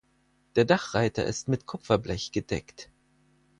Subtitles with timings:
[0.55, 2.89] Der Dachreiter ist mit Kupferblech gedeckt.